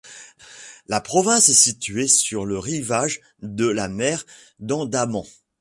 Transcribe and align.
La 0.87 0.99
province 0.99 1.49
est 1.49 1.53
située 1.53 2.07
sur 2.07 2.43
le 2.45 2.57
rivage 2.57 3.21
de 3.43 3.67
la 3.67 3.87
mer 3.87 4.25
d'Andaman. 4.57 5.25